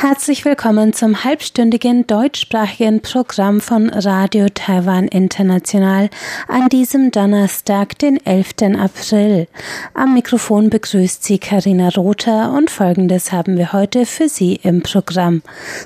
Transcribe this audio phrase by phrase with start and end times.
[0.00, 6.08] Herzlich willkommen zum halbstündigen deutschsprachigen Programm von Radio Taiwan International
[6.48, 8.78] an diesem Donnerstag, den 11.
[8.78, 9.46] April.
[9.92, 15.42] Am Mikrofon begrüßt Sie Karina Rother und Folgendes haben wir heute für Sie im Programm.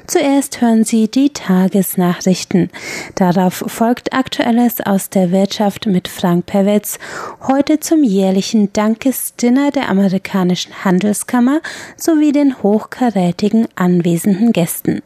[0.06, 2.70] Zuerst hören Sie die Tagesnachrichten.
[3.16, 7.00] Darauf folgt Aktuelles aus der Wirtschaft mit Frank Pewitz.
[7.48, 11.60] Heute zum jährlichen Dankesdinner der amerikanischen Handelskammer
[11.96, 15.02] sowie den hochkarätigen Anwendungen anwesenden Gästen.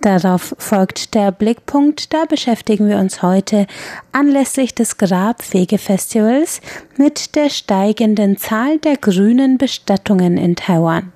[0.00, 3.66] Darauf folgt der Blickpunkt, da beschäftigen wir uns heute
[4.12, 6.60] anlässlich des Grabfegefestivals
[6.96, 11.12] mit der steigenden Zahl der grünen Bestattungen in Taiwan.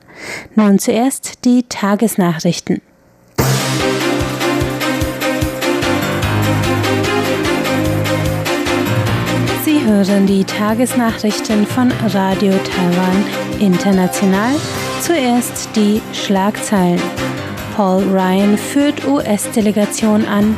[0.55, 2.81] Nun zuerst die Tagesnachrichten.
[9.65, 13.25] Sie hören die Tagesnachrichten von Radio Taiwan
[13.61, 14.55] International
[15.05, 16.99] Zuerst die Schlagzeilen.
[17.77, 20.57] Paul Ryan führt US-Delegation an.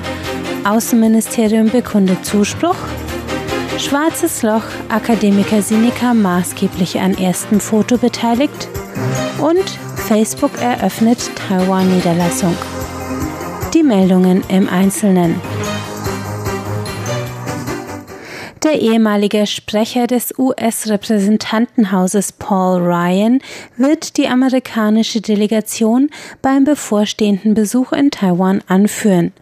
[0.64, 2.76] Außenministerium bekundet Zuspruch.
[3.76, 8.68] Schwarzes Loch, Akademiker Sinica maßgeblich an ersten Foto beteiligt.
[9.40, 12.56] Und Facebook eröffnet Taiwan-Niederlassung.
[13.74, 15.40] Die Meldungen im Einzelnen.
[18.62, 23.40] Der ehemalige Sprecher des US-Repräsentantenhauses Paul Ryan
[23.76, 26.08] wird die amerikanische Delegation
[26.40, 29.32] beim bevorstehenden Besuch in Taiwan anführen.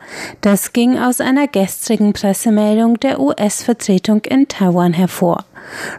[0.41, 5.45] Das ging aus einer gestrigen Pressemeldung der US-Vertretung in Taiwan hervor.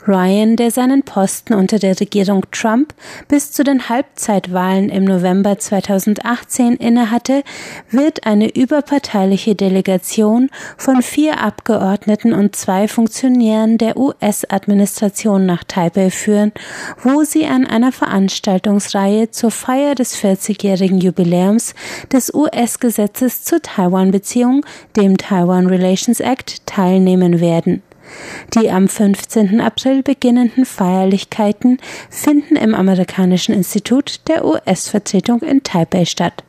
[0.08, 2.94] Ryan, der seinen Posten unter der Regierung Trump
[3.28, 7.44] bis zu den Halbzeitwahlen im November 2018 innehatte,
[7.90, 16.52] wird eine überparteiliche Delegation von vier Abgeordneten und zwei Funktionären der US-Administration nach Taipei führen,
[17.04, 21.74] wo sie an einer Veranstaltungsreihe zur Feier des 40-jährigen Jubiläums
[22.12, 27.82] des US-Gesetzes zur Taiwan-Beziehung, dem Taiwan Relations Act, teilnehmen werden.
[28.54, 29.60] Die am 15.
[29.62, 31.80] April beginnenden Feierlichkeiten
[32.10, 36.44] finden im Amerikanischen Institut der US-Vertretung in Taipei statt.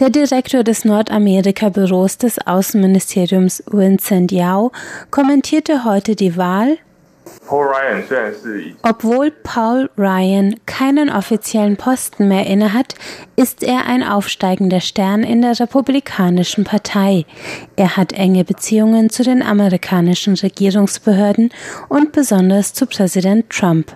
[0.00, 4.72] Der Direktor des Nordamerika-Büros des Außenministeriums Vincent Yao
[5.10, 6.78] kommentierte heute die Wahl
[8.82, 12.94] obwohl Paul Ryan keinen offiziellen Posten mehr innehat,
[13.36, 17.24] ist er ein aufsteigender Stern in der Republikanischen Partei.
[17.76, 21.50] Er hat enge Beziehungen zu den amerikanischen Regierungsbehörden
[21.88, 23.94] und besonders zu Präsident Trump.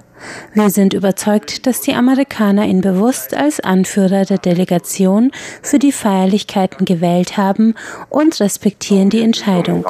[0.55, 5.33] Wir sind überzeugt, dass die Amerikaner ihn bewusst als Anführer der Delegation
[5.63, 7.75] für die Feierlichkeiten gewählt haben
[8.09, 9.85] und respektieren die Entscheidung.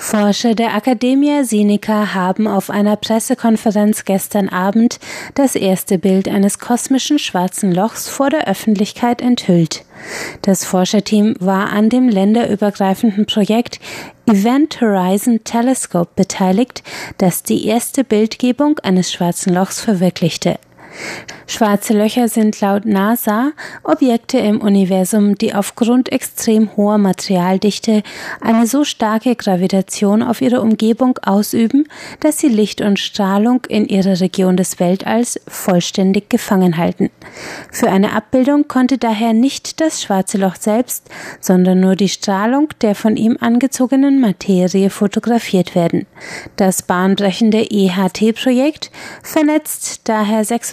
[0.00, 4.98] Forscher der Academia Sinica haben auf einer Pressekonferenz gestern Abend
[5.34, 9.84] das erste Bild eines kosmischen schwarzen Lochs vor der Öffentlichkeit enthüllt.
[10.40, 13.78] Das Forscherteam war an dem länderübergreifenden Projekt
[14.26, 16.82] Event Horizon Telescope beteiligt,
[17.18, 20.58] das die erste Bildgebung eines schwarzen Lochs verwirklichte.
[21.46, 23.50] Schwarze Löcher sind laut NASA
[23.82, 28.02] Objekte im Universum, die aufgrund extrem hoher Materialdichte
[28.40, 31.88] eine so starke Gravitation auf ihre Umgebung ausüben,
[32.20, 37.10] dass sie Licht und Strahlung in ihrer Region des Weltalls vollständig gefangen halten.
[37.72, 41.08] Für eine Abbildung konnte daher nicht das schwarze Loch selbst,
[41.40, 46.06] sondern nur die Strahlung der von ihm angezogenen Materie fotografiert werden.
[46.56, 50.70] Das bahnbrechende EHT-Projekt vernetzt daher 36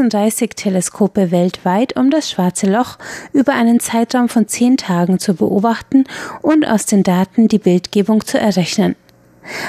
[0.55, 2.97] Teleskope weltweit, um das Schwarze Loch
[3.33, 6.05] über einen Zeitraum von zehn Tagen zu beobachten
[6.41, 8.95] und aus den Daten die Bildgebung zu errechnen.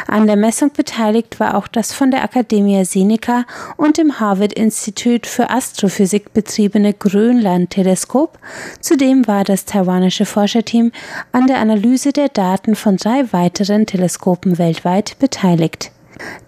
[0.07, 3.45] An der Messung beteiligt war auch das von der Academia Sinica
[3.77, 8.39] und dem Harvard Institut für Astrophysik betriebene Grönland-Teleskop.
[8.81, 10.93] Zudem war das taiwanische Forscherteam
[11.33, 15.93] an der Analyse der Daten von drei weiteren Teleskopen weltweit beteiligt.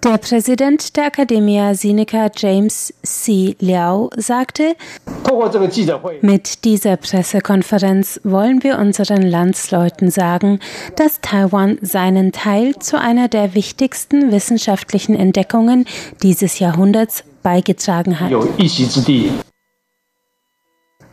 [0.03, 3.55] Der Präsident der Academia Sinica James C.
[3.61, 4.75] Liao sagte,
[6.23, 10.59] mit dieser Pressekonferenz wollen wir unseren Landsleuten sagen,
[10.97, 15.85] dass Taiwan seinen Teil zu einer der wichtigsten wissenschaftlichen Entdeckungen
[16.23, 18.33] dieses Jahrhunderts beigetragen hat.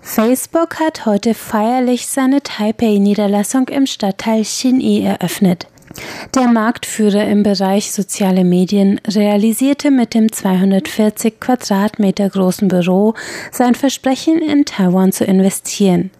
[0.01, 5.68] Facebook hat heute feierlich seine Taipei-Niederlassung im Stadtteil Xinyi eröffnet.
[6.36, 13.13] Der Marktführer im Bereich soziale Medien realisierte mit dem 240 Quadratmeter großen Büro
[13.51, 16.12] sein Versprechen, in Taiwan zu investieren.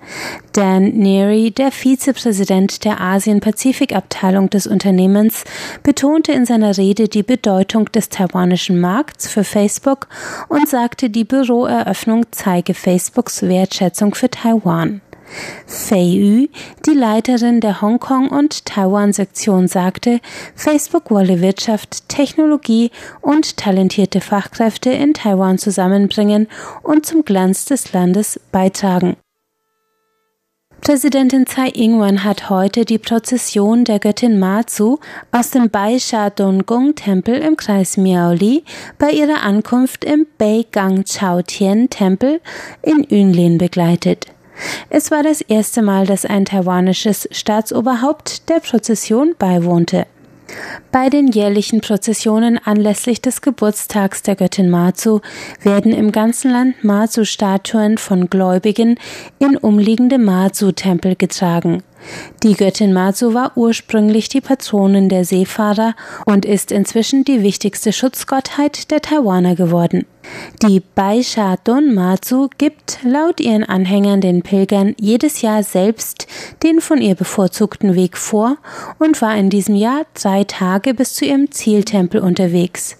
[0.54, 5.44] Dan Neary, der Vizepräsident der Asien-Pazifik-Abteilung des Unternehmens,
[5.84, 10.08] betonte in seiner Rede die Bedeutung des taiwanischen Markts für Facebook
[10.48, 15.02] und sagte, die Büroeröffnung zeige Facebooks Wertschätzung für Taiwan.
[15.66, 16.48] Fei Yu,
[16.86, 20.20] die Leiterin der Hongkong- und Taiwan-Sektion, sagte,
[20.56, 22.92] Facebook wolle Wirtschaft, Technologie
[23.22, 26.48] und talentierte Fachkräfte in Taiwan zusammenbringen
[26.84, 29.18] und zum Glanz des Landes beitragen.
[30.82, 35.00] Präsidentin Tsai Ing-wen hat heute die Prozession der Göttin Matsu
[35.32, 38.64] aus dem Baisha Dongong Tempel im Kreis Miaoli
[38.98, 42.40] bei ihrer Ankunft im Beigang Chao Tien Tempel
[42.84, 44.28] in Yunlin begleitet.
[44.90, 50.06] Es war das erste Mal, dass ein taiwanisches Staatsoberhaupt der Prozession beiwohnte.
[50.92, 55.20] Bei den jährlichen Prozessionen anlässlich des Geburtstags der Göttin Matsu
[55.62, 58.98] werden im ganzen Land Matsu-Statuen von Gläubigen
[59.40, 61.84] in umliegende Matsu-Tempel getragen.
[62.44, 65.96] Die Göttin Matsu war ursprünglich die Patronin der Seefahrer
[66.26, 70.06] und ist inzwischen die wichtigste Schutzgottheit der Taiwaner geworden.
[70.62, 76.28] Die Baisha Don Matsu gibt laut ihren Anhängern den Pilgern jedes Jahr selbst
[76.64, 78.58] den von ihr bevorzugten Weg vor
[79.00, 82.98] und war in diesem Jahr drei Tage bis zu ihrem Zieltempel unterwegs.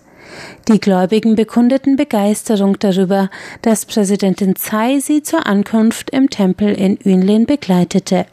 [0.68, 3.30] Die Gläubigen bekundeten Begeisterung darüber,
[3.62, 8.26] dass Präsidentin Tsai sie zur Ankunft im Tempel in Yunlin begleitete.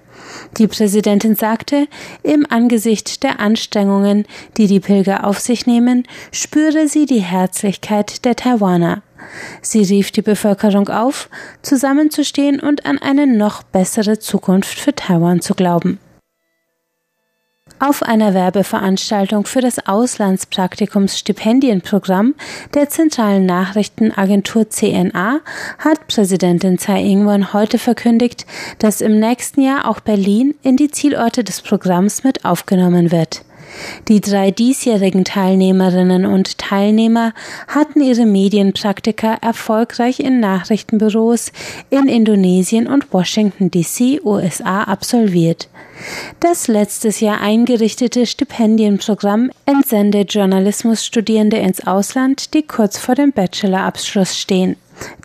[0.59, 1.89] Die Präsidentin sagte,
[2.23, 4.27] im Angesicht der Anstrengungen,
[4.57, 9.03] die die Pilger auf sich nehmen, spüre sie die Herzlichkeit der Taiwaner.
[9.63, 11.29] Sie rief die Bevölkerung auf,
[11.63, 15.99] zusammenzustehen und an eine noch bessere Zukunft für Taiwan zu glauben.
[17.81, 22.37] Auf einer Werbeveranstaltung für das Auslandspraktikumsstipendienprogramm
[22.73, 25.41] der zentralen Nachrichtenagentur CNA
[25.79, 28.47] hat Präsidentin Tsai Ing-wen heute verkündigt,
[28.79, 33.43] dass im nächsten Jahr auch Berlin in die Zielorte des Programms mit aufgenommen wird.
[34.09, 37.33] Die drei diesjährigen Teilnehmerinnen und Teilnehmer
[37.69, 41.53] hatten ihre Medienpraktika erfolgreich in Nachrichtenbüros
[41.91, 45.69] in Indonesien und Washington DC, USA absolviert.
[46.41, 54.77] Das letztes Jahr eingerichtete Stipendienprogramm entsendet Journalismusstudierende ins Ausland, die kurz vor dem Bachelorabschluss stehen.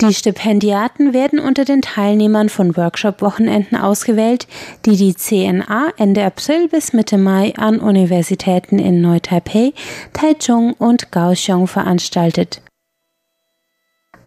[0.02, 4.48] Die Stipendiaten werden unter den Teilnehmern von Workshop-Wochenenden ausgewählt,
[4.86, 9.74] die die CNA Ende April bis Mitte Mai an Universitäten in Neu-Taipei,
[10.14, 12.62] Taichung und Kaohsiung veranstaltet.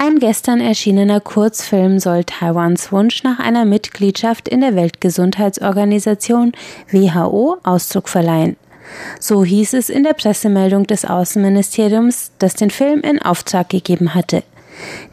[0.05, 6.53] Ein gestern erschienener Kurzfilm soll Taiwans Wunsch nach einer Mitgliedschaft in der Weltgesundheitsorganisation
[6.91, 8.57] WHO Ausdruck verleihen.
[9.21, 14.43] So hieß es in der Pressemeldung des Außenministeriums, das den Film in Auftrag gegeben hatte.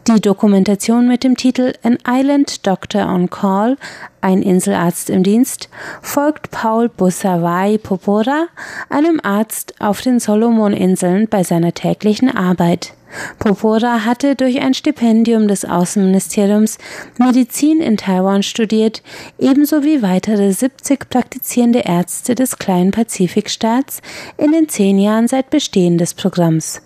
[0.07, 3.77] Die Dokumentation mit dem Titel An Island Doctor on Call,
[4.21, 5.69] ein Inselarzt im Dienst,
[6.01, 8.47] folgt Paul Busawai Popora,
[8.89, 12.93] einem Arzt auf den Solomoninseln bei seiner täglichen Arbeit.
[13.39, 16.77] Popora hatte durch ein Stipendium des Außenministeriums
[17.17, 19.01] Medizin in Taiwan studiert,
[19.37, 24.01] ebenso wie weitere 70 praktizierende Ärzte des kleinen Pazifikstaats
[24.37, 26.81] in den zehn Jahren seit Bestehen des Programms.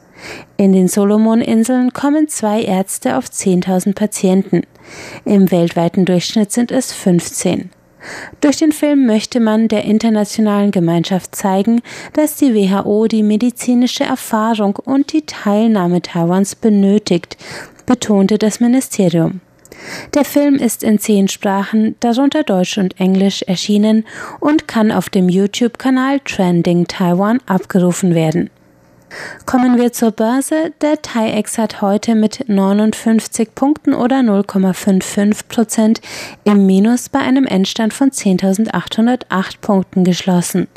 [0.58, 4.62] In den Solomoninseln kommen zwei Ärzte auf 10.000 Patienten.
[5.26, 7.70] Im weltweiten Durchschnitt sind es 15.
[8.42, 11.82] Durch den Film möchte man der internationalen Gemeinschaft zeigen,
[12.14, 17.38] dass die WHO die medizinische Erfahrung und die Teilnahme Taiwans benötigt,
[17.86, 19.40] betonte das Ministerium.
[20.14, 24.06] Der Film ist in zehn Sprachen, darunter Deutsch und Englisch, erschienen
[24.40, 28.50] und kann auf dem YouTube-Kanal Trending Taiwan abgerufen werden.
[29.46, 30.74] Kommen wir zur Börse.
[30.82, 36.02] Der TAIEX hat heute mit 59 Punkten oder 0,55 Prozent
[36.44, 39.26] im Minus bei einem Endstand von 10.808
[39.62, 40.68] Punkten geschlossen.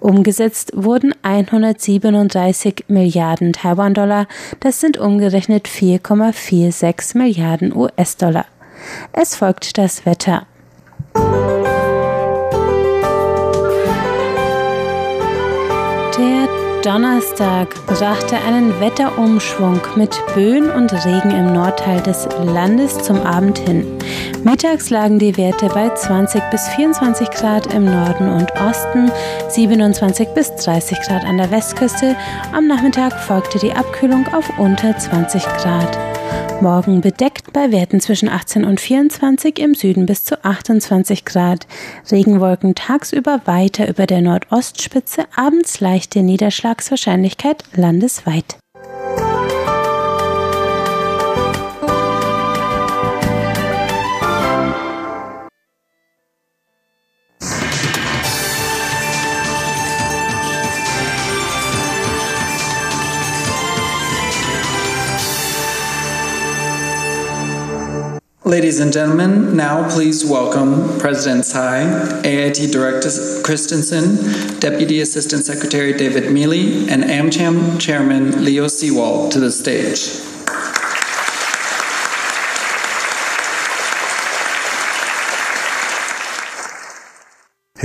[0.00, 4.26] Umgesetzt wurden 137 Milliarden Taiwan-Dollar.
[4.60, 8.46] Das sind umgerechnet 4,46 Milliarden US-Dollar.
[9.12, 10.46] Es folgt das Wetter.
[16.18, 23.58] Der Donnerstag brachte einen Wetterumschwung mit Böen und Regen im Nordteil des Landes zum Abend
[23.58, 23.86] hin.
[24.44, 29.10] Mittags lagen die Werte bei 20 bis 24 Grad im Norden und Osten,
[29.48, 32.14] 27 bis 30 Grad an der Westküste.
[32.52, 36.15] Am Nachmittag folgte die Abkühlung auf unter 20 Grad.
[36.62, 41.66] Morgen bedeckt bei Werten zwischen 18 und 24, im Süden bis zu 28 Grad.
[42.10, 48.56] Regenwolken tagsüber weiter über der Nordostspitze, abends leichte Niederschlagswahrscheinlichkeit landesweit.
[68.46, 71.80] Ladies and gentlemen, now please welcome President Tsai,
[72.22, 73.08] AIT Director
[73.42, 80.35] Christensen, Deputy Assistant Secretary David Mealy, and AmCham Chairman Leo Seawald to the stage.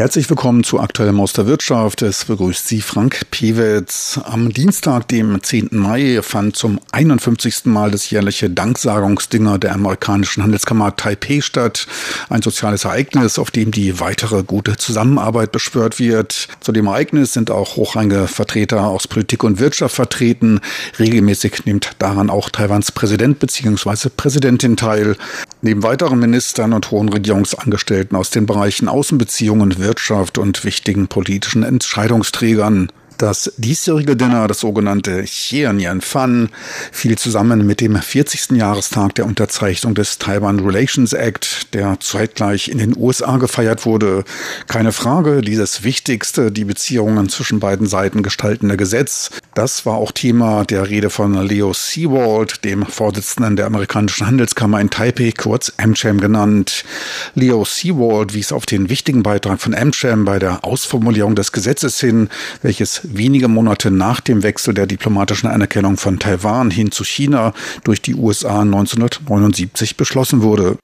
[0.02, 2.02] Herzlich willkommen zu Aktuellem aus der Wirtschaft.
[2.02, 4.20] Es begrüßt Sie Frank Pewitz.
[4.24, 5.70] Am Dienstag, dem 10.
[5.74, 7.66] Mai, fand zum 51.
[7.66, 11.86] Mal das jährliche Danksagungsdinger der amerikanischen Handelskammer Taipei statt.
[12.30, 16.48] Ein soziales Ereignis, auf dem die weitere gute Zusammenarbeit beschwört wird.
[16.62, 20.62] Zu dem Ereignis sind auch hochrangige Vertreter aus Politik und Wirtschaft vertreten.
[20.98, 24.10] Regelmäßig nimmt daran auch Taiwans Präsident bzw.
[24.18, 25.16] Präsidentin teil.
[25.62, 29.91] Neben weiteren Ministern und hohen Regierungsangestellten aus den Bereichen Außenbeziehungen, Wirtschaft
[30.38, 32.92] und wichtigen politischen Entscheidungsträgern.
[33.22, 36.50] Das diesjährige Dinner, das sogenannte Xianyan Fan,
[36.92, 38.58] fiel zusammen mit dem 40.
[38.58, 44.24] Jahrestag der Unterzeichnung des Taiwan Relations Act, der zeitgleich in den USA gefeiert wurde.
[44.68, 50.64] Keine Frage, dieses wichtigste, die Beziehungen zwischen beiden Seiten gestaltende Gesetz, das war auch Thema
[50.64, 56.86] der Rede von Leo Seawald, dem Vorsitzenden der amerikanischen Handelskammer in Taipei, kurz AmCham genannt.
[57.36, 62.30] Leo Seawald wies auf den wichtigen Beitrag von AmCham bei der Ausformulierung des Gesetzes hin,
[62.64, 67.54] welches wenige Monate nach dem Wechsel der diplomatischen Anerkennung von Taiwan hin zu China
[67.84, 70.78] durch die USA 1979 beschlossen wurde.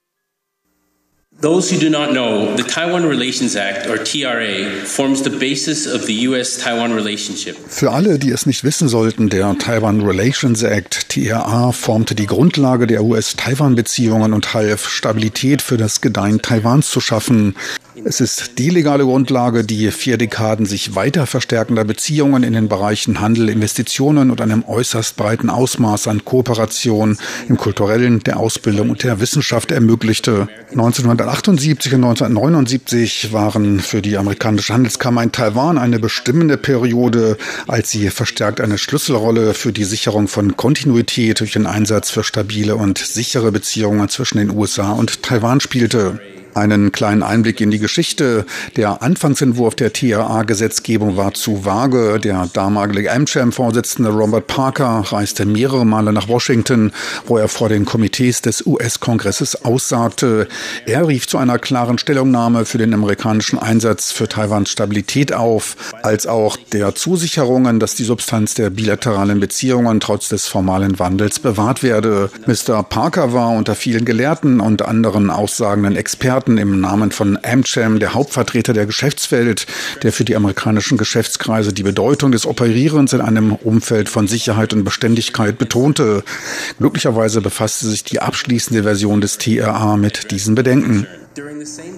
[1.39, 6.05] Those who do not know, the Taiwan Relations Act, or TRA, forms the basis of
[6.05, 7.55] the US-Taiwan relationship.
[7.69, 12.87] Für alle, die es nicht wissen sollten, der Taiwan Relations Act, TRA, formte die Grundlage
[12.87, 17.55] der US-Taiwan-Beziehungen und half, Stabilität für das Gedeihen Taiwans zu schaffen.
[18.03, 23.19] Es ist die legale Grundlage, die vier Dekaden sich weiter verstärkender Beziehungen in den Bereichen
[23.19, 27.17] Handel, Investitionen und einem äußerst breiten Ausmaß an Kooperation
[27.49, 30.47] im kulturellen, der Ausbildung und der Wissenschaft ermöglichte.
[30.71, 37.37] 1978 und 1979 waren für die amerikanische Handelskammer in Taiwan eine bestimmende Periode,
[37.67, 42.75] als sie verstärkt eine Schlüsselrolle für die Sicherung von Kontinuität durch den Einsatz für stabile
[42.75, 46.19] und sichere Beziehungen zwischen den USA und Taiwan spielte
[46.57, 48.45] einen kleinen Einblick in die Geschichte.
[48.75, 52.19] Der Anfangsentwurf der TRA-Gesetzgebung war zu vage.
[52.19, 56.91] Der damalige AmCham-Vorsitzende Robert Parker reiste mehrere Male nach Washington,
[57.25, 60.47] wo er vor den Komitees des US-Kongresses aussagte.
[60.85, 66.25] Er rief zu einer klaren Stellungnahme für den amerikanischen Einsatz für Taiwans Stabilität auf, als
[66.25, 72.31] auch der Zusicherungen, dass die Substanz der bilateralen Beziehungen trotz des formalen Wandels bewahrt werde.
[72.47, 72.81] Mr.
[72.83, 78.13] Parker war unter vielen Gelehrten und anderen aussagenden Experten Experten im Namen von AmCham, der
[78.13, 79.67] Hauptvertreter der Geschäftswelt,
[80.03, 84.85] der für die amerikanischen Geschäftskreise die Bedeutung des Operierens in einem Umfeld von Sicherheit und
[84.85, 86.23] Beständigkeit betonte.
[86.79, 91.05] Glücklicherweise befasste sich die abschließende Version des TRA mit diesen Bedenken.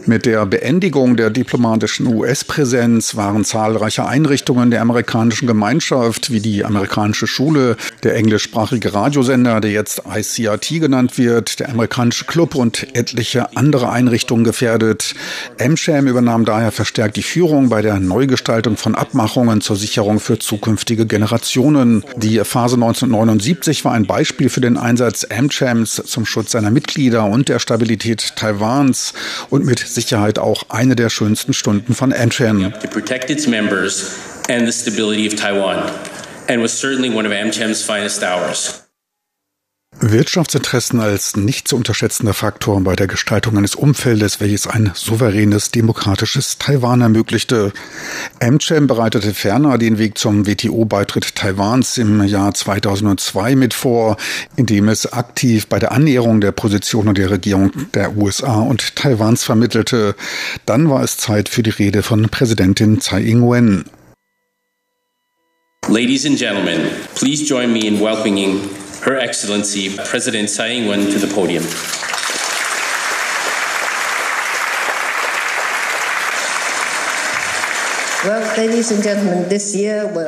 [0.05, 7.27] Mit der Beendigung der diplomatischen US-Präsenz waren zahlreiche Einrichtungen der amerikanischen Gemeinschaft, wie die amerikanische
[7.27, 13.89] Schule, der englischsprachige Radiosender, der jetzt ICRT genannt wird, der amerikanische Club und etliche andere
[13.89, 15.15] Einrichtungen gefährdet.
[15.57, 21.05] MSHAM übernahm daher verstärkt die Führung bei der Neugestaltung von Abmachungen zur Sicherung für zukünftige
[21.05, 22.03] Generationen.
[22.17, 27.47] Die Phase 1979 war ein Beispiel für den Einsatz MCHAMs zum Schutz seiner Mitglieder und
[27.47, 29.13] der Stabilität Taiwans
[29.49, 32.73] und mit Sicherheit auch eine der schönsten Stunden von AmCham.
[32.81, 34.15] To protect its members
[34.49, 35.83] and the stability of Taiwan
[36.47, 38.78] and was certainly one of AmCham's finest hours.
[40.01, 46.57] Wirtschaftsinteressen als nicht zu unterschätzender Faktor bei der Gestaltung eines Umfeldes, welches ein souveränes, demokratisches
[46.57, 47.73] Taiwan ermöglichte.
[48.39, 54.15] AmCham bereitete ferner den Weg zum WTO-Beitritt Taiwans im Jahr 2002 mit vor,
[54.55, 60.15] indem es aktiv bei der Annäherung der Positionen der Regierung der USA und Taiwans vermittelte.
[60.65, 63.85] Dann war es Zeit für die Rede von Präsidentin Tsai Ing-wen.
[65.87, 68.59] Ladies and gentlemen, please join me in welcoming
[69.01, 71.63] Her Excellency President Tsai Ing-wen to the podium.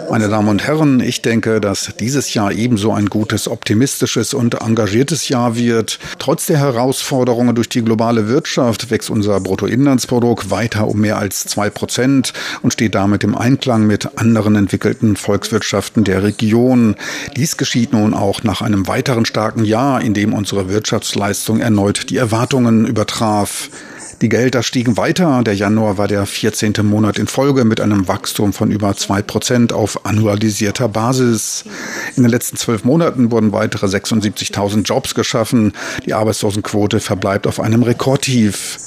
[0.10, 5.28] Meine Damen und Herren, ich denke, dass dieses Jahr ebenso ein gutes, optimistisches und engagiertes
[5.28, 6.00] Jahr wird.
[6.18, 11.70] Trotz der Herausforderungen durch die globale Wirtschaft wächst unser Bruttoinlandsprodukt weiter um mehr als zwei
[11.70, 12.32] Prozent
[12.62, 16.96] und steht damit im Einklang mit anderen entwickelten Volkswirtschaften der Region.
[17.36, 22.16] Dies geschieht nun auch nach einem weiteren starken Jahr, in dem unsere Wirtschaftsleistung erneut die
[22.16, 23.70] Erwartungen übertraf.
[24.22, 25.42] Die Gehälter stiegen weiter.
[25.44, 26.74] Der Januar war der 14.
[26.84, 31.66] Monat in Folge mit einem Wachstum von über zwei Prozent auf annualisierter Basis.
[32.16, 35.74] In den letzten zwölf Monaten wurden weitere 76.000 Jobs geschaffen.
[36.06, 38.78] Die Arbeitslosenquote verbleibt auf einem Rekordtief.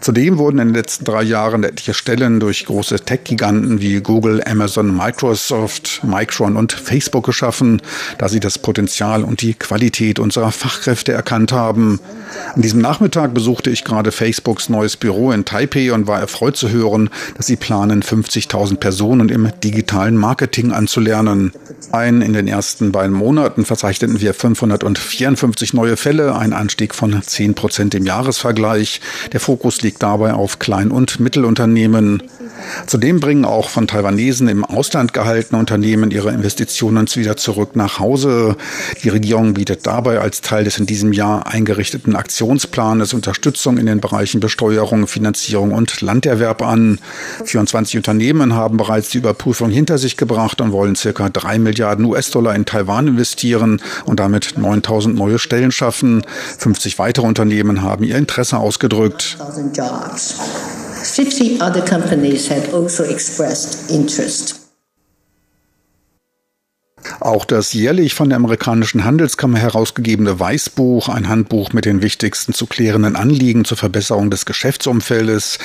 [0.00, 4.94] Zudem wurden in den letzten drei Jahren etliche Stellen durch große Tech-Giganten wie Google, Amazon,
[4.94, 7.82] Microsoft, Micron und Facebook geschaffen,
[8.18, 12.00] da sie das Potenzial und die Qualität unserer Fachkräfte erkannt haben.
[12.54, 16.70] An diesem Nachmittag besuchte ich gerade Facebooks neues Büro in Taipei und war erfreut zu
[16.70, 21.52] hören, dass sie planen, 50.000 Personen im digitalen Marketing anzulernen.
[21.92, 27.54] Ein in den ersten beiden Monaten verzeichneten wir 554 neue Fälle, ein Anstieg von 10
[27.54, 29.00] Prozent im Jahresvergleich.
[29.32, 32.20] Der Fokus liegt dabei auf Klein- und Mittelunternehmen.
[32.86, 38.56] Zudem bringen auch von Taiwanesen im Ausland gehaltene Unternehmen ihre Investitionen wieder zurück nach Hause.
[39.04, 44.00] Die Regierung bietet dabei als Teil des in diesem Jahr eingerichteten Aktionsplanes Unterstützung in den
[44.00, 46.98] Bereichen Besteuerung, Finanzierung und Landerwerb an.
[47.44, 52.56] 24 Unternehmen haben bereits die Überprüfung hinter sich gebracht und wollen circa drei Milliarden US-Dollar
[52.56, 56.24] in Taiwan investieren und damit 9000 neue Stellen schaffen.
[56.58, 59.38] 50 weitere Unternehmen haben ihr Interesse ausgedrückt.
[59.76, 64.66] 50 other companies had also expressed interest.
[67.20, 72.66] Auch das jährlich von der amerikanischen Handelskammer herausgegebene Weißbuch, ein Handbuch mit den wichtigsten zu
[72.66, 75.58] klärenden Anliegen zur Verbesserung des Geschäftsumfeldes,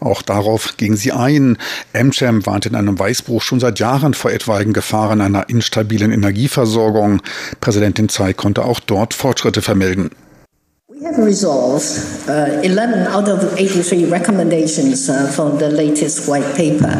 [0.00, 1.58] auch darauf ging sie ein.
[1.92, 7.22] AmCham warnt in einem Weißbuch schon seit Jahren vor etwaigen Gefahren einer instabilen Energieversorgung.
[7.60, 10.10] Präsidentin Tsai konnte auch dort Fortschritte vermelden.
[10.98, 11.84] We have resolved
[12.28, 16.90] uh, 11 out of 83 recommendations uh, from the latest white paper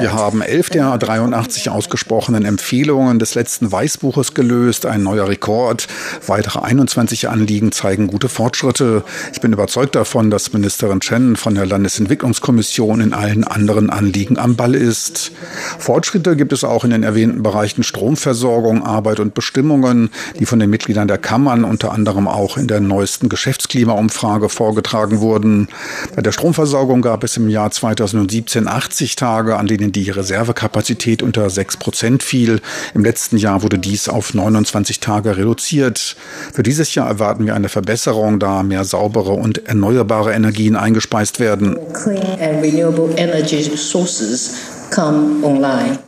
[0.00, 5.86] wir haben elf der 83 ausgesprochenen Empfehlungen des letzten Weißbuches gelöst, ein neuer Rekord.
[6.26, 9.04] Weitere 21 Anliegen zeigen gute Fortschritte.
[9.32, 14.56] Ich bin überzeugt davon, dass Ministerin Chen von der Landesentwicklungskommission in allen anderen Anliegen am
[14.56, 15.30] Ball ist.
[15.78, 20.70] Fortschritte gibt es auch in den erwähnten Bereichen Stromversorgung, Arbeit und Bestimmungen, die von den
[20.70, 25.68] Mitgliedern der Kammern unter anderem auch in der neuesten Geschäftsklimaumfrage vorgetragen wurden.
[26.16, 31.48] Bei der Stromversorgung gab es im Jahr 2017 80 Tage, an denen die Reservekapazität unter
[31.48, 32.60] 6 Prozent fiel.
[32.94, 36.16] Im letzten Jahr wurde dies auf 29 Tage reduziert.
[36.52, 41.78] Für dieses Jahr erwarten wir eine Verbesserung, da mehr saubere und erneuerbare Energien eingespeist werden.
[41.92, 44.54] Clean and renewable energy sources
[44.90, 45.98] come online.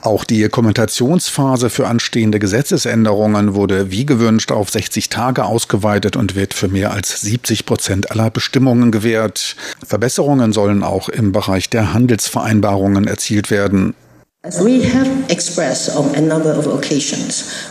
[0.00, 6.54] Auch die Kommentationsphase für anstehende Gesetzesänderungen wurde wie gewünscht auf 60 Tage ausgeweitet und wird
[6.54, 9.56] für mehr als 70 Prozent aller Bestimmungen gewährt.
[9.86, 13.94] Verbesserungen sollen auch im Bereich der Handelsvereinbarungen erzielt werden.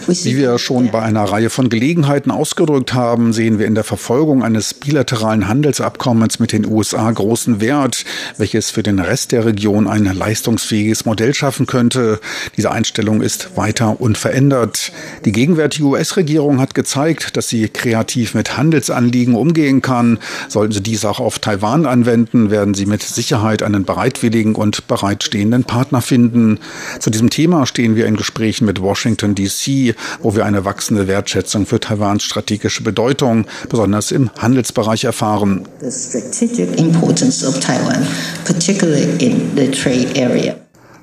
[0.08, 4.42] Wie wir schon bei einer Reihe von Gelegenheiten ausgedrückt haben, sehen wir in der Verfolgung
[4.42, 8.06] eines bilateralen Handelsabkommens mit den USA großen Wert,
[8.38, 12.22] welches für den Rest der Region ein leistungsfähiges Modell schaffen könnte.
[12.56, 14.94] Diese Einstellung ist weiter unverändert.
[15.26, 20.20] Die gegenwärtige US-Regierung hat gezeigt, dass sie kreativ mit Handelsanliegen umgehen kann.
[20.48, 25.66] Sollten sie dies auch auf Taiwan anwenden, werden sie mit Sicherheit einen bereitwilligen und bereitstehenden
[25.66, 26.60] Partner finden.
[27.00, 31.66] Zu diesem Thema stehen wir in Gesprächen mit Washington DC, wo wir eine wachsende Wertschätzung
[31.66, 35.68] für Taiwans strategische Bedeutung, besonders im Handelsbereich, erfahren.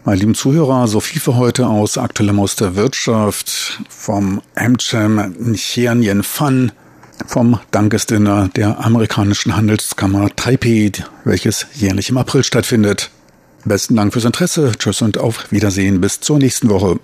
[0.04, 6.22] Meine lieben Zuhörer, so viel für heute aus Aktuellem aus der Wirtschaft vom AmCham Yen
[6.22, 6.72] Fan
[7.26, 10.92] vom Dankesdinner der amerikanischen Handelskammer Taipei,
[11.24, 13.10] welches jährlich im April stattfindet.
[13.64, 14.72] Besten Dank fürs Interesse.
[14.78, 16.00] Tschüss und auf Wiedersehen.
[16.00, 16.98] Bis zur nächsten Woche.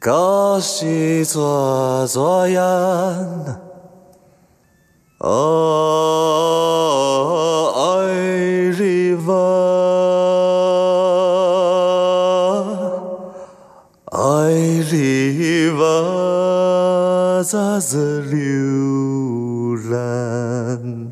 [0.00, 2.62] 可是做做样，
[5.18, 5.34] 哦，
[7.74, 8.06] 爱
[8.78, 9.32] 里吧，
[14.12, 14.50] 爱
[14.92, 15.82] 里吧，
[17.42, 21.10] 咋子流浪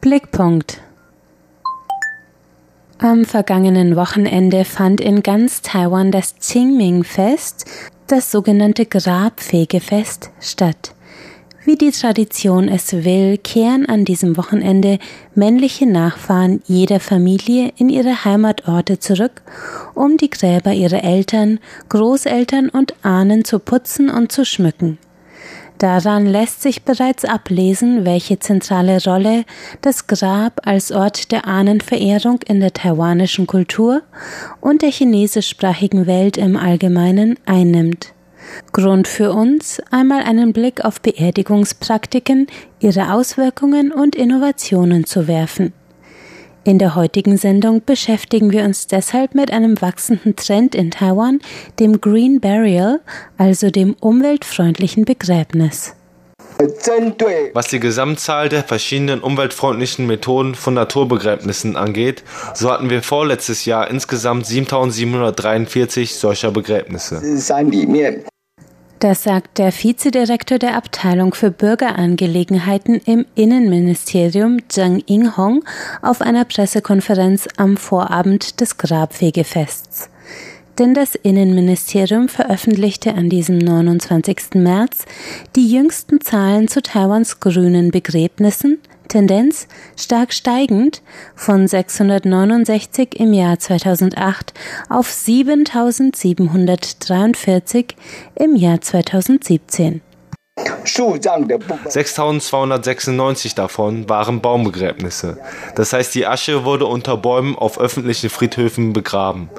[0.00, 0.87] ？Blickpunkt.
[3.08, 7.64] Am vergangenen Wochenende fand in ganz Taiwan das Qingming-Fest,
[8.06, 10.94] das sogenannte Grabfegefest, statt.
[11.64, 14.98] Wie die Tradition es will, kehren an diesem Wochenende
[15.34, 19.40] männliche Nachfahren jeder Familie in ihre Heimatorte zurück,
[19.94, 24.98] um die Gräber ihrer Eltern, Großeltern und Ahnen zu putzen und zu schmücken.
[25.78, 29.44] Daran lässt sich bereits ablesen, welche zentrale Rolle
[29.80, 34.02] das Grab als Ort der Ahnenverehrung in der taiwanischen Kultur
[34.60, 38.12] und der chinesischsprachigen Welt im Allgemeinen einnimmt.
[38.72, 42.48] Grund für uns, einmal einen Blick auf Beerdigungspraktiken,
[42.80, 45.72] ihre Auswirkungen und Innovationen zu werfen.
[46.68, 51.40] In der heutigen Sendung beschäftigen wir uns deshalb mit einem wachsenden Trend in Taiwan,
[51.80, 53.00] dem Green Burial,
[53.38, 55.94] also dem umweltfreundlichen Begräbnis.
[57.54, 63.88] Was die Gesamtzahl der verschiedenen umweltfreundlichen Methoden von Naturbegräbnissen angeht, so hatten wir vorletztes Jahr
[63.88, 67.22] insgesamt 7743 solcher Begräbnisse.
[69.00, 75.64] Das sagt der Vizedirektor der Abteilung für Bürgerangelegenheiten im Innenministerium Zheng Yinghong
[76.02, 80.10] auf einer Pressekonferenz am Vorabend des Grabfegefests.
[80.80, 84.54] Denn das Innenministerium veröffentlichte an diesem 29.
[84.54, 85.04] März
[85.54, 88.78] die jüngsten Zahlen zu Taiwans grünen Begräbnissen,
[89.08, 89.66] Tendenz
[89.96, 91.02] stark steigend
[91.34, 94.54] von 669 im Jahr 2008
[94.88, 97.96] auf 7743
[98.36, 100.02] im Jahr 2017.
[100.84, 105.38] 6296 davon waren Baumbegräbnisse.
[105.74, 109.50] Das heißt, die Asche wurde unter Bäumen auf öffentlichen Friedhöfen begraben.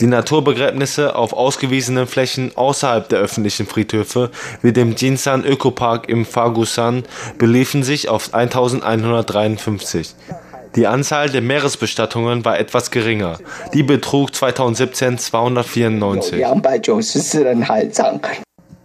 [0.00, 4.30] Die Naturbegräbnisse auf ausgewiesenen Flächen außerhalb der öffentlichen Friedhöfe,
[4.62, 7.04] wie dem Jinsan Ökopark im Fagusan,
[7.36, 10.14] beliefen sich auf 1153.
[10.76, 13.38] Die Anzahl der Meeresbestattungen war etwas geringer.
[13.74, 16.38] Die betrug 2017 294.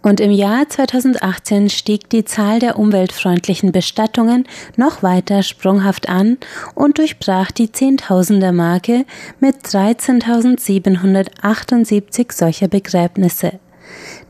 [0.06, 6.38] Und im Jahr 2018 stieg die Zahl der umweltfreundlichen Bestattungen noch weiter sprunghaft an
[6.76, 9.04] und durchbrach die Zehntausender-Marke
[9.40, 13.58] mit 13.778 solcher Begräbnisse.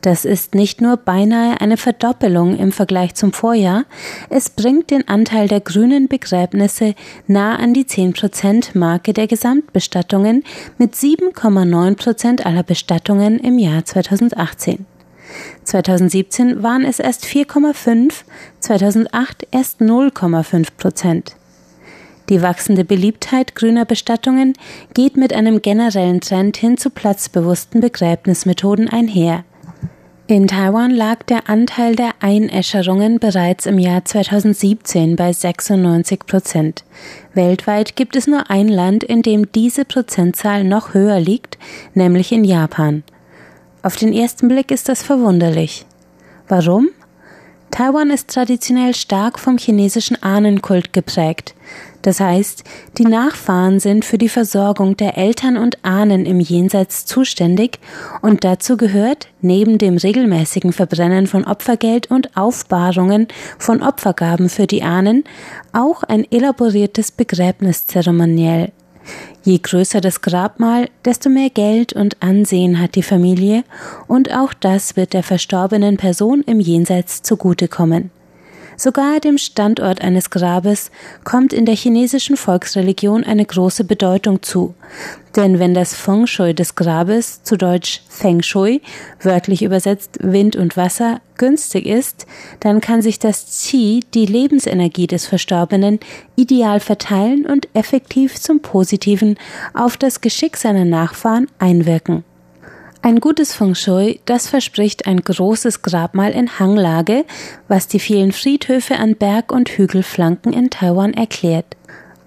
[0.01, 3.85] Das ist nicht nur beinahe eine Verdoppelung im Vergleich zum Vorjahr,
[4.31, 6.95] es bringt den Anteil der grünen Begräbnisse
[7.27, 10.43] nah an die 10%-Marke der Gesamtbestattungen
[10.79, 14.87] mit 7,9% aller Bestattungen im Jahr 2018.
[15.63, 18.23] 2017 waren es erst 4,5,
[18.59, 21.35] 2008 erst 0,5 Prozent.
[22.29, 24.53] Die wachsende Beliebtheit grüner Bestattungen
[24.93, 29.45] geht mit einem generellen Trend hin zu platzbewussten Begräbnismethoden einher.
[30.29, 36.83] In Taiwan lag der Anteil der Einäscherungen bereits im Jahr 2017 bei 96 Prozent.
[37.33, 41.57] Weltweit gibt es nur ein Land, in dem diese Prozentzahl noch höher liegt,
[41.93, 43.03] nämlich in Japan.
[43.81, 45.85] Auf den ersten Blick ist das verwunderlich.
[46.47, 46.89] Warum?
[47.71, 51.53] Taiwan ist traditionell stark vom chinesischen Ahnenkult geprägt.
[52.01, 52.63] Das heißt,
[52.97, 57.79] die Nachfahren sind für die Versorgung der Eltern und Ahnen im Jenseits zuständig
[58.21, 63.27] und dazu gehört, neben dem regelmäßigen Verbrennen von Opfergeld und Aufbahrungen
[63.59, 65.25] von Opfergaben für die Ahnen,
[65.73, 68.71] auch ein elaboriertes Begräbniszeremoniell.
[69.43, 73.63] Je größer das Grabmal, desto mehr Geld und Ansehen hat die Familie,
[74.07, 78.11] und auch das wird der verstorbenen Person im Jenseits zugutekommen.
[78.79, 80.91] Sogar dem Standort eines Grabes
[81.23, 84.75] kommt in der chinesischen Volksreligion eine große Bedeutung zu.
[85.35, 88.83] Denn wenn das Feng Shui des Grabes, zu Deutsch Feng Shui,
[89.19, 92.27] wörtlich übersetzt Wind und Wasser, günstig ist,
[92.59, 95.99] dann kann sich das Qi, die Lebensenergie des Verstorbenen,
[96.35, 99.39] ideal verteilen und effektiv zum Positiven
[99.73, 102.23] auf das Geschick seiner Nachfahren einwirken.
[103.03, 107.25] Ein gutes Feng Shui, das verspricht ein großes Grabmal in Hanglage,
[107.67, 111.77] was die vielen Friedhöfe an Berg- und Hügelflanken in Taiwan erklärt.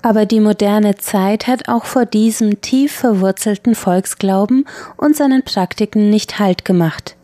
[0.02, 4.64] Aber die moderne Zeit hat auch vor diesem tief verwurzelten Volksglauben
[4.96, 7.16] und seinen Praktiken nicht Halt gemacht.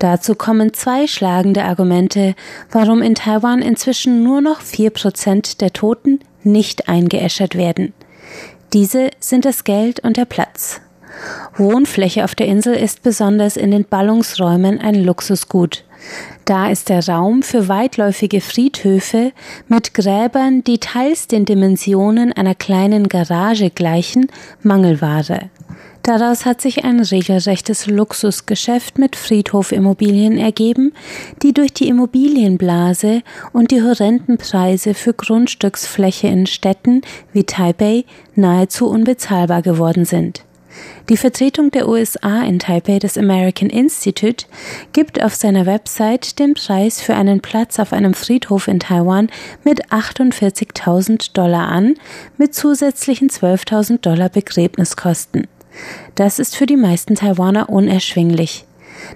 [0.00, 2.34] Dazu kommen zwei schlagende Argumente,
[2.70, 7.94] warum in Taiwan inzwischen nur noch vier Prozent der Toten nicht eingeäschert werden.
[8.72, 10.80] Diese sind das Geld und der Platz.
[11.56, 15.84] Wohnfläche auf der Insel ist besonders in den Ballungsräumen ein Luxusgut.
[16.44, 19.32] Da ist der Raum für weitläufige Friedhöfe
[19.68, 24.26] mit Gräbern, die teils den Dimensionen einer kleinen Garage gleichen,
[24.62, 25.50] Mangelware.
[26.02, 30.92] Daraus hat sich ein regelrechtes Luxusgeschäft mit Friedhofimmobilien ergeben,
[31.44, 33.22] die durch die Immobilienblase
[33.52, 40.44] und die horrenden Preise für Grundstücksfläche in Städten wie Taipei nahezu unbezahlbar geworden sind.
[41.08, 44.46] Die Vertretung der USA in Taipei, das American Institute,
[44.92, 49.28] gibt auf seiner Website den Preis für einen Platz auf einem Friedhof in Taiwan
[49.64, 51.94] mit 48.000 Dollar an,
[52.38, 55.48] mit zusätzlichen 12.000 Dollar Begräbniskosten.
[56.14, 58.64] Das ist für die meisten Taiwaner unerschwinglich.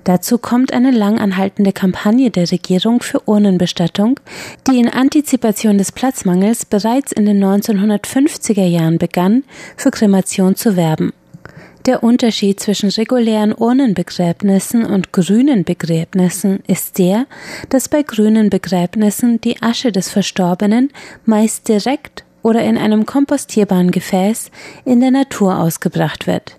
[0.04, 4.18] Dazu kommt eine lang anhaltende Kampagne der Regierung für Urnenbestattung,
[4.66, 9.44] die in Antizipation des Platzmangels bereits in den 1950er Jahren begann,
[9.76, 11.12] für Kremation zu werben.
[11.86, 17.26] Der Unterschied zwischen regulären Urnenbegräbnissen und grünen Begräbnissen ist der,
[17.68, 20.90] dass bei grünen Begräbnissen die Asche des Verstorbenen
[21.26, 24.50] meist direkt oder in einem kompostierbaren Gefäß
[24.84, 26.56] in der Natur ausgebracht wird.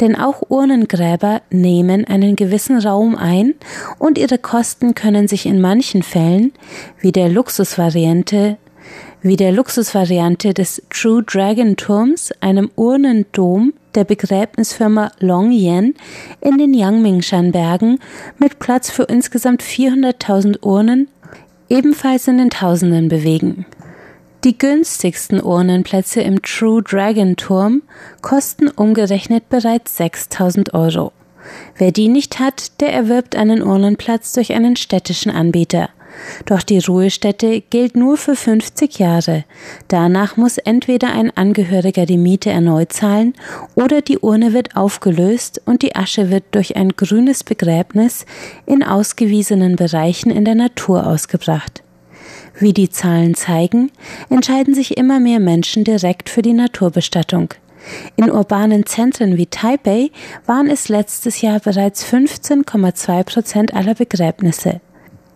[0.00, 3.54] Denn auch Urnengräber nehmen einen gewissen Raum ein
[3.98, 6.52] und ihre Kosten können sich in manchen Fällen,
[7.00, 8.56] wie der Luxusvariante
[9.24, 15.94] wie der Luxusvariante des True Dragon Turms, einem Urnendom der Begräbnisfirma Long Yen
[16.42, 18.00] in den Yangmingshan Bergen
[18.38, 21.08] mit Platz für insgesamt 400.000 Urnen,
[21.70, 23.64] ebenfalls in den Tausenden bewegen.
[24.44, 27.80] Die günstigsten Urnenplätze im True Dragon Turm
[28.20, 31.12] kosten umgerechnet bereits 6000 Euro.
[31.78, 35.88] Wer die nicht hat, der erwirbt einen Urnenplatz durch einen städtischen Anbieter.
[36.46, 39.44] Doch die Ruhestätte gilt nur für 50 Jahre.
[39.88, 43.34] Danach muss entweder ein Angehöriger die Miete erneut zahlen
[43.74, 48.26] oder die Urne wird aufgelöst und die Asche wird durch ein grünes Begräbnis
[48.66, 51.82] in ausgewiesenen Bereichen in der Natur ausgebracht.
[52.58, 53.90] Wie die Zahlen zeigen,
[54.30, 57.48] entscheiden sich immer mehr Menschen direkt für die Naturbestattung.
[58.16, 60.10] In urbanen Zentren wie Taipei
[60.46, 64.80] waren es letztes Jahr bereits 15,2 Prozent aller Begräbnisse.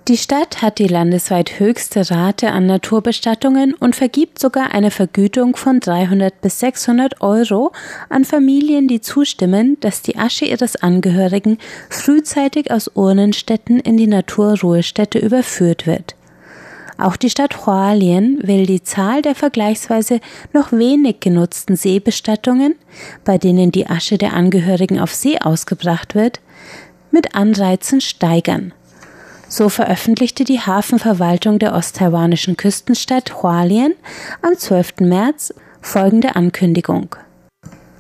[0.09, 5.81] Die Stadt hat die landesweit höchste Rate an Naturbestattungen und vergibt sogar eine Vergütung von
[5.81, 7.73] 300 bis 600 Euro
[8.09, 11.59] an Familien, die zustimmen, dass die Asche ihres Angehörigen
[11.91, 16.17] frühzeitig aus Urnenstätten in die Naturruhestätte überführt wird.
[16.97, 20.21] Auch die Stadt Hualien will die Zahl der vergleichsweise
[20.55, 22.77] noch wenig genutzten Seebestattungen,
[23.25, 26.41] bei denen die Asche der Angehörigen auf See ausgebracht wird,
[27.11, 28.73] mit Anreizen steigern.
[29.49, 33.95] So veröffentlichte die Hafenverwaltung der osttaiwanischen Küstenstadt Hualien
[34.43, 35.01] am 12.
[35.01, 37.17] März folgende Ankündigung.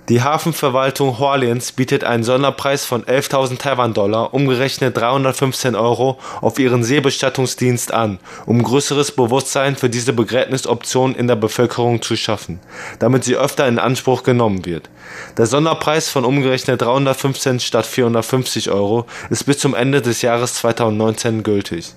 [0.08, 7.92] Die Hafenverwaltung Hualiens bietet einen Sonderpreis von 11.000 Taiwan-Dollar, umgerechnet 315 Euro, auf ihren Seebestattungsdienst
[7.92, 12.58] an, um größeres Bewusstsein für diese Begräbnisoption in der Bevölkerung zu schaffen,
[13.00, 14.88] damit sie öfter in Anspruch genommen wird.
[15.36, 21.42] Der Sonderpreis von umgerechnet 315 statt 450 Euro ist bis zum Ende des Jahres 2019
[21.42, 21.92] gültig.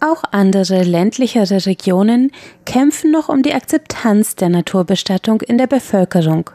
[0.00, 2.32] Auch andere ländlichere Regionen
[2.64, 6.50] kämpfen noch um die Akzeptanz der Naturbestattung in der Bevölkerung.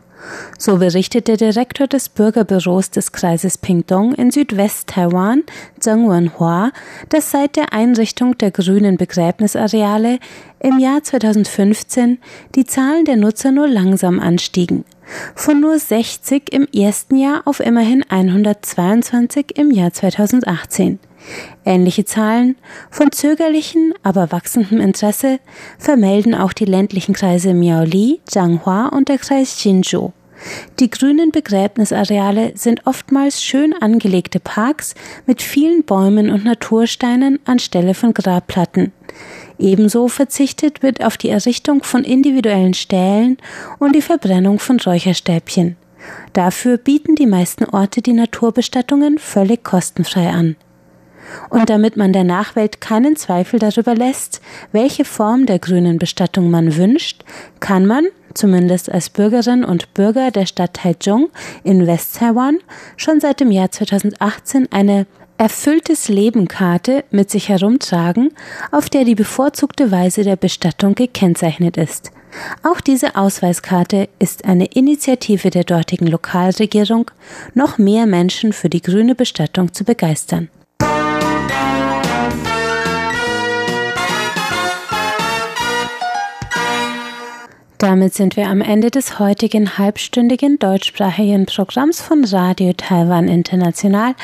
[0.57, 5.43] So berichtet der Direktor des Bürgerbüros des Kreises Pingdong in Südwest-Taiwan,
[5.79, 6.71] Zheng Wenhua,
[7.09, 10.19] dass seit der Einrichtung der grünen Begräbnisareale
[10.59, 12.19] im Jahr 2015
[12.55, 14.85] die Zahlen der Nutzer nur langsam anstiegen.
[15.35, 20.99] Von nur 60 im ersten Jahr auf immerhin 122 im Jahr 2018.
[21.65, 22.55] Ähnliche Zahlen
[22.91, 25.39] von zögerlichen, aber wachsendem Interesse
[25.77, 30.13] vermelden auch die ländlichen Kreise Miaoli, Zhanghua und der Kreis Jinzhou.
[30.79, 34.93] Die grünen Begräbnisareale sind oftmals schön angelegte Parks
[35.25, 38.91] mit vielen Bäumen und Natursteinen anstelle von Grabplatten.
[39.57, 43.37] Ebenso verzichtet wird auf die Errichtung von individuellen Stählen
[43.79, 45.77] und die Verbrennung von Räucherstäbchen.
[46.33, 50.55] Dafür bieten die meisten Orte die Naturbestattungen völlig kostenfrei an.
[51.49, 56.75] Und damit man der Nachwelt keinen Zweifel darüber lässt, welche Form der grünen Bestattung man
[56.75, 57.23] wünscht,
[57.59, 61.29] kann man, zumindest als Bürgerin und Bürger der Stadt Taichung
[61.63, 62.57] in West-Taiwan,
[62.97, 65.05] schon seit dem Jahr 2018 eine
[65.37, 68.31] erfülltes Lebenkarte mit sich herumtragen,
[68.71, 72.11] auf der die bevorzugte Weise der Bestattung gekennzeichnet ist.
[72.63, 77.11] Auch diese Ausweiskarte ist eine Initiative der dortigen Lokalregierung,
[77.53, 80.49] noch mehr Menschen für die grüne Bestattung zu begeistern.
[87.77, 94.15] Damit sind wir am Ende des heutigen halbstündigen deutschsprachigen Programms von Radio Taiwan International.